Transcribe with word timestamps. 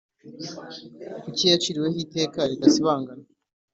kuko 1.21 1.41
yaciriweho 1.51 1.97
iteka 2.05 2.39
ridasibangana, 2.49 3.25